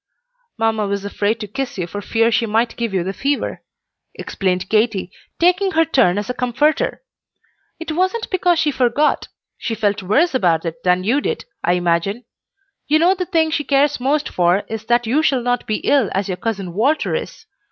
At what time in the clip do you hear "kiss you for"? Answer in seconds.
1.47-2.01